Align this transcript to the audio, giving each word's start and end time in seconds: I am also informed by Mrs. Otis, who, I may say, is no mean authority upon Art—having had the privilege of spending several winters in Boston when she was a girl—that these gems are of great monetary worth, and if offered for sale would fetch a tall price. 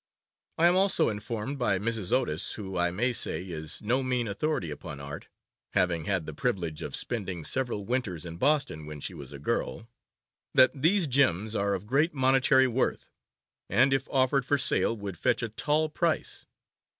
I 0.57 0.65
am 0.65 0.75
also 0.75 1.09
informed 1.09 1.59
by 1.59 1.77
Mrs. 1.77 2.11
Otis, 2.11 2.53
who, 2.53 2.75
I 2.75 2.89
may 2.89 3.13
say, 3.13 3.43
is 3.47 3.83
no 3.83 4.01
mean 4.01 4.27
authority 4.27 4.71
upon 4.71 4.99
Art—having 4.99 6.05
had 6.05 6.25
the 6.25 6.33
privilege 6.33 6.81
of 6.81 6.95
spending 6.95 7.43
several 7.45 7.85
winters 7.85 8.25
in 8.25 8.37
Boston 8.37 8.87
when 8.87 8.99
she 8.99 9.13
was 9.13 9.31
a 9.31 9.37
girl—that 9.37 10.71
these 10.73 11.05
gems 11.05 11.55
are 11.55 11.75
of 11.75 11.85
great 11.85 12.15
monetary 12.15 12.67
worth, 12.67 13.11
and 13.69 13.93
if 13.93 14.09
offered 14.09 14.43
for 14.43 14.57
sale 14.57 14.97
would 14.97 15.19
fetch 15.19 15.43
a 15.43 15.49
tall 15.49 15.87
price. 15.87 16.47